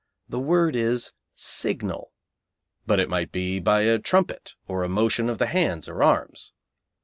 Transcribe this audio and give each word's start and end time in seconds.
The 0.27 0.39
word 0.39 0.75
is 0.75 1.13
"signal," 1.35 2.11
but 2.87 2.99
it 2.99 3.07
might 3.07 3.31
be 3.31 3.59
by 3.59 3.81
a 3.81 3.99
trumpet, 3.99 4.55
or 4.67 4.81
a 4.83 4.89
motion 4.89 5.29
of 5.29 5.37
the 5.37 5.45
hands 5.45 5.87
or 5.87 6.01
arms. 6.01 6.53